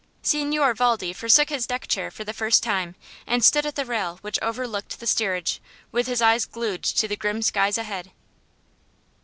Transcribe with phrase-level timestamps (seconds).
[0.23, 2.95] Signor Valdi forsook his deck chair for the first time
[3.27, 7.15] and stood at the rail which overlooked the steerage with his eyes glued to the
[7.15, 8.11] grim skies ahead.